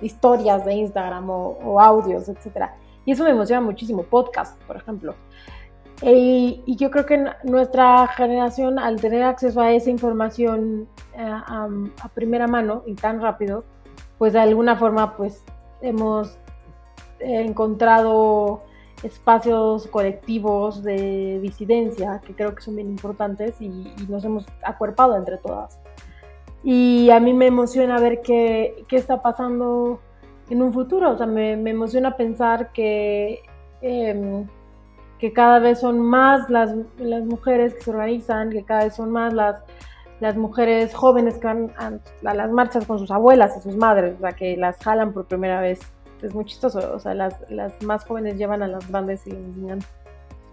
[0.00, 2.70] historias de Instagram o, audios, etc.
[3.04, 5.14] Y eso me emociona muchísimo, podcast, por ejemplo.
[6.02, 11.68] E, y yo creo que nuestra generación, al tener acceso a esa información eh, a,
[12.02, 13.64] a, primera mano y tan rápido,
[14.16, 15.42] pues de alguna forma pues
[15.82, 16.38] hemos
[17.20, 18.62] encontrado
[19.02, 23.68] espacios colectivos de disidencia que creo que son bien importantes y,
[24.08, 25.78] nos hemos acuerpado entre todas.
[26.62, 30.00] Y a mí me emociona ver qué, qué está pasando
[30.50, 33.40] en un futuro, o sea, me, me emociona pensar que,
[33.80, 34.46] em,
[35.20, 39.10] que cada vez son más las, las, mujeres que se organizan, que cada vez son
[39.10, 39.62] más las,
[40.18, 41.92] las mujeres jóvenes que van a,
[42.28, 45.26] a las marchas con sus abuelas y sus madres, o sea, que las jalan por
[45.26, 45.80] primera vez
[46.22, 46.92] es muy chistoso.
[46.94, 49.78] O sea, las, las más jóvenes llevan a las grandes y les enseñan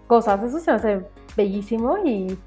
[0.06, 0.42] cosas.
[0.42, 1.00] Eso se hace
[1.36, 2.38] bellísimo y,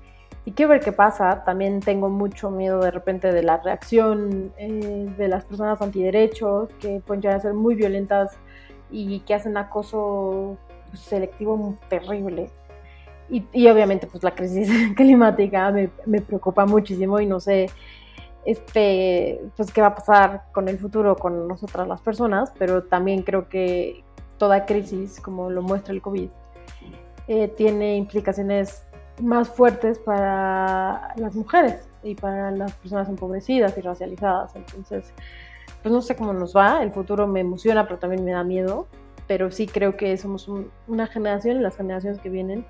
[0.45, 1.43] y quiero ver qué pasa.
[1.43, 7.01] También tengo mucho miedo de repente de la reacción eh, de las personas antiderechos que
[7.05, 8.37] pueden llegar a ser muy violentas
[8.89, 10.57] y que hacen acoso
[10.93, 12.49] selectivo terrible.
[13.29, 17.69] Y, obviamente pues la crisis climática me, me preocupa muchísimo y no sé
[18.45, 23.23] este, pues qué va a pasar con el futuro con nosotras las personas, pero también
[23.23, 24.03] creo que
[24.37, 26.29] toda crisis, como lo muestra el COVID,
[27.27, 28.83] eh, tiene implicaciones
[29.21, 34.55] más fuertes para las mujeres y para las personas empobrecidas y racializadas.
[34.55, 35.13] Entonces,
[35.83, 38.87] pues no sé cómo nos va, el futuro me emociona, pero también me da miedo,
[39.31, 40.49] pero sí creo que somos
[40.87, 42.65] una generación y las generaciones que vienen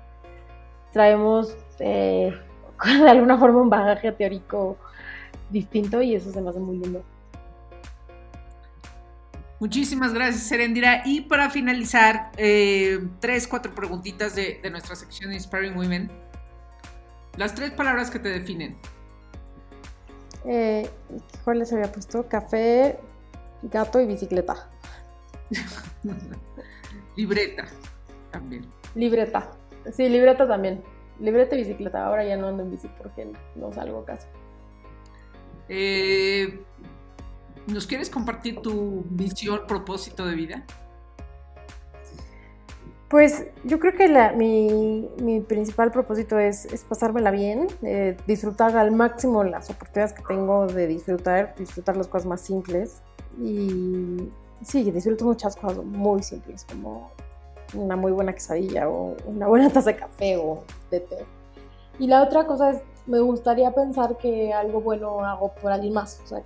[0.92, 2.32] traemos eh,
[2.84, 4.76] de alguna forma un bagaje teórico
[5.50, 7.02] distinto y eso se me hace muy lindo.
[9.58, 11.02] Muchísimas gracias, Serendira.
[11.04, 16.12] Y para finalizar, eh, tres, cuatro preguntitas de, de nuestra sección Inspiring Women.
[17.38, 18.76] Las tres palabras que te definen.
[20.44, 20.88] Eh,
[21.42, 22.28] ¿Cuáles había puesto?
[22.28, 23.00] Café,
[23.62, 24.71] gato y bicicleta.
[27.16, 27.66] libreta,
[28.30, 28.66] también.
[28.94, 29.50] Libreta.
[29.92, 30.82] Sí, libreta también.
[31.20, 32.06] Libreta y bicicleta.
[32.06, 34.26] Ahora ya no ando en bici porque no salgo casi.
[35.68, 36.60] Eh,
[37.66, 40.64] ¿Nos quieres compartir tu visión, propósito de vida?
[43.08, 49.68] Pues yo creo que mi, principal propósito es, pasármela bien, eh, disfrutar al máximo las
[49.68, 53.02] oportunidades que tengo de disfrutar, disfrutar las cosas más simples.
[53.38, 54.30] Y
[54.64, 57.10] sí, disfruto muchas cosas muy simples, como
[57.74, 61.26] una muy buena quesadilla o una buena taza de café o de té.
[61.98, 66.20] Y la otra cosa es, me gustaría pensar que algo bueno hago por alguien más.
[66.24, 66.42] O sea,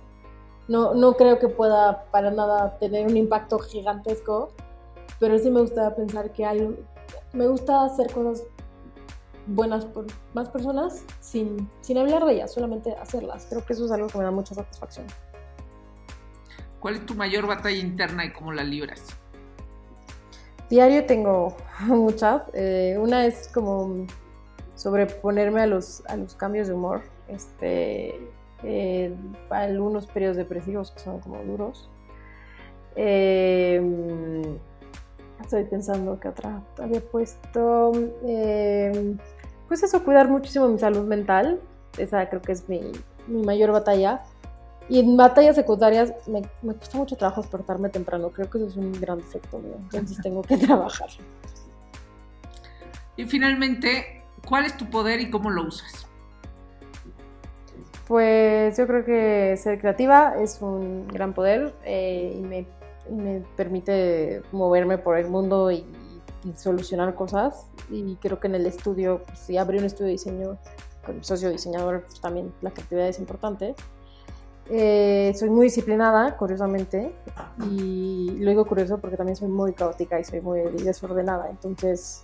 [0.67, 4.49] no, no creo que pueda para nada tener un impacto gigantesco,
[5.19, 6.73] pero sí me gusta pensar que algo,
[7.33, 8.43] me gusta hacer cosas
[9.47, 13.47] buenas por más personas sin, sin hablar de ellas, solamente hacerlas.
[13.49, 15.07] Creo que eso es algo que me da mucha satisfacción.
[16.79, 19.05] ¿Cuál es tu mayor batalla interna y cómo la libras?
[20.69, 21.55] Diario tengo
[21.87, 22.43] muchas.
[22.53, 24.05] Eh, una es como
[24.75, 27.01] sobreponerme a los, a los cambios de humor.
[27.27, 28.19] Este,
[28.63, 29.13] eh,
[29.49, 31.89] algunos periodos depresivos que son como duros.
[32.95, 33.81] Eh,
[35.41, 37.91] Estoy pensando que otra había puesto.
[38.25, 39.15] Eh,
[39.67, 41.59] pues eso, cuidar muchísimo mi salud mental.
[41.97, 42.81] Esa creo que es mi,
[43.27, 44.23] mi mayor batalla.
[44.89, 48.29] Y en batallas secundarias me, me, cuesta mucho trabajo despertarme temprano.
[48.29, 49.75] Creo que eso es un gran defecto mío.
[49.83, 51.09] Entonces tengo que trabajar.
[53.17, 56.07] Y finalmente, ¿cuál es tu poder y cómo lo usas?
[58.07, 62.65] Pues yo creo que ser creativa es un gran poder eh, y me
[63.09, 65.85] me permite moverme por el mundo y,
[66.55, 67.67] solucionar cosas.
[67.89, 70.57] Y creo que en el estudio, pues, si abrí un estudio de diseño
[71.05, 73.75] con el socio diseñador, pues también la creatividad es importante.
[74.69, 77.13] Eh, soy muy disciplinada, curiosamente,
[77.69, 81.49] y lo digo curioso porque también soy muy caótica y soy muy desordenada.
[81.49, 82.23] Entonces,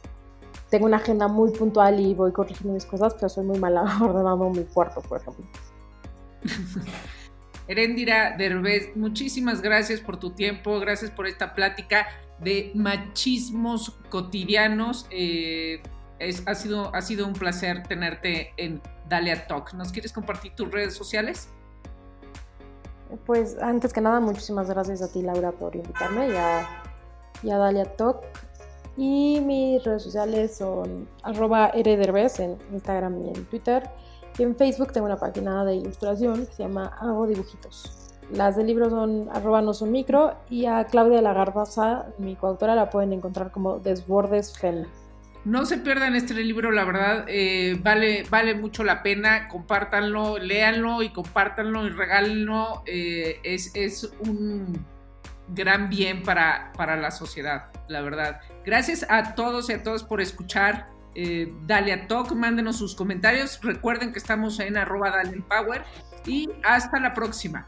[0.70, 4.50] tengo una agenda muy puntual y voy corrigiendo mis cosas, pero soy muy mala ordenando
[4.50, 5.46] mi cuarto, por ejemplo.
[7.68, 12.08] Erendira Derbez, muchísimas gracias por tu tiempo, gracias por esta plática
[12.40, 15.08] de machismos cotidianos.
[15.12, 15.82] Eh,
[16.46, 19.74] ha, sido, ha sido un placer tenerte en Dalia Talk.
[19.74, 21.50] ¿Nos quieres compartir tus redes sociales?
[23.26, 28.18] Pues antes que nada, muchísimas gracias a ti, Laura, por invitarme y a, Dalia Talk.
[28.96, 33.90] Y mis redes sociales son arroba Derbez en Instagram y en Twitter.
[34.38, 38.04] Y en Facebook tengo una página de ilustración que se llama Hago Dibujitos.
[38.32, 43.14] Las del libro son arroba no micro y a Claudia Lagardaza, mi coautora, la pueden
[43.14, 44.86] encontrar como Desbordes Fem.
[45.46, 51.04] No se pierdan este libro, la verdad, eh, vale, vale mucho la pena, compártanlo, léanlo
[51.04, 52.84] y compártanlo y regálenlo.
[52.86, 54.86] Eh, es, es un
[55.50, 58.40] gran bien para, para la sociedad, la verdad.
[58.66, 63.60] Gracias a todos y a todos por escuchar eh, Dalia Talk, mándenos sus comentarios.
[63.62, 65.84] Recuerden que estamos en arroba Dalia Power
[66.26, 67.68] y hasta la próxima.